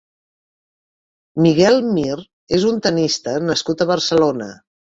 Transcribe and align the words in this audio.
Miguel 1.47 1.77
Mir 1.99 2.17
és 2.59 2.67
un 2.73 2.81
tennista 2.89 3.37
nascut 3.53 3.87
a 3.87 3.91
Barcelona. 3.95 4.53